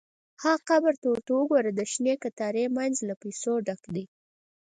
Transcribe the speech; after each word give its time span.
–ها 0.41 0.53
قبر! 0.69 0.93
ته 1.01 1.07
ورته 1.11 1.31
وګوره، 1.35 1.69
د 1.73 1.81
شنې 1.91 2.13
کتارې 2.23 2.65
مینځ 2.75 2.95
له 3.09 3.15
پیسو 3.23 3.53
ډک 3.65 3.81
دی. 3.93 4.03